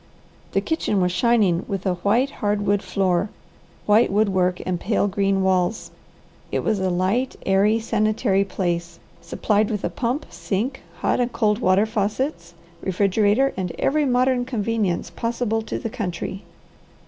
[0.53, 3.29] The kitchen was shining with a white hard wood floor,
[3.85, 5.91] white wood work, and pale green walls.
[6.51, 11.59] It was a light, airy, sanitary place, supplied with a pump, sink, hot and cold
[11.59, 16.41] water faucets, refrigerator, and every modern convenience possible to the country.